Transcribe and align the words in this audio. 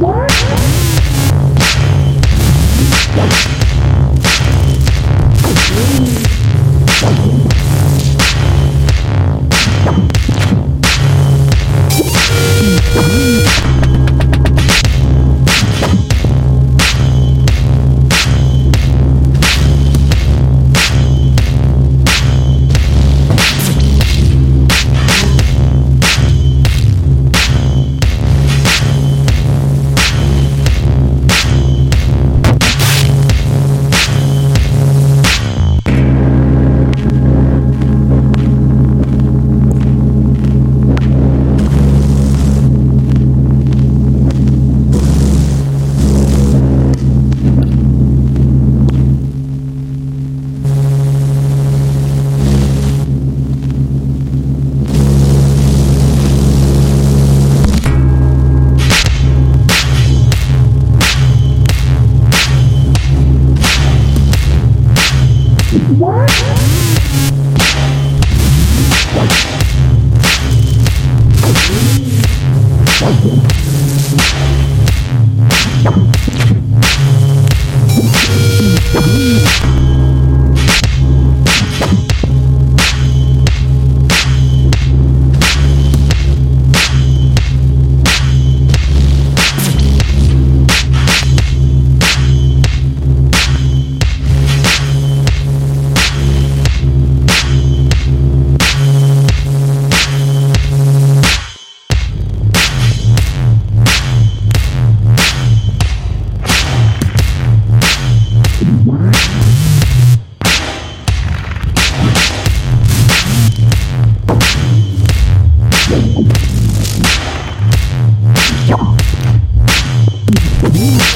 What? 0.00 0.27
Thank 75.84 76.17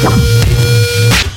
Thank 0.00 0.37